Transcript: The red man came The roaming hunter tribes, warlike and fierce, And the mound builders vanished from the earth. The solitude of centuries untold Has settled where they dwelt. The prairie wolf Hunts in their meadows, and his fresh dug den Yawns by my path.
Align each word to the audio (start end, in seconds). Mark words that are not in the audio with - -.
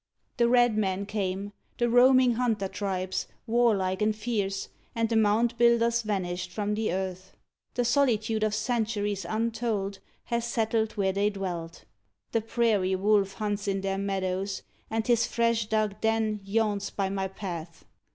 The 0.37 0.49
red 0.49 0.77
man 0.79 1.05
came 1.05 1.53
The 1.77 1.87
roaming 1.87 2.31
hunter 2.33 2.67
tribes, 2.67 3.27
warlike 3.45 4.01
and 4.01 4.15
fierce, 4.15 4.69
And 4.95 5.07
the 5.07 5.15
mound 5.15 5.55
builders 5.59 6.01
vanished 6.01 6.49
from 6.51 6.73
the 6.73 6.91
earth. 6.91 7.37
The 7.75 7.85
solitude 7.85 8.41
of 8.41 8.55
centuries 8.55 9.27
untold 9.29 9.99
Has 10.23 10.45
settled 10.45 10.93
where 10.93 11.13
they 11.13 11.29
dwelt. 11.29 11.85
The 12.31 12.41
prairie 12.41 12.95
wolf 12.95 13.33
Hunts 13.33 13.67
in 13.67 13.81
their 13.81 13.99
meadows, 13.99 14.63
and 14.89 15.05
his 15.05 15.27
fresh 15.27 15.67
dug 15.67 16.01
den 16.01 16.39
Yawns 16.43 16.89
by 16.89 17.09
my 17.09 17.27
path. 17.27 17.85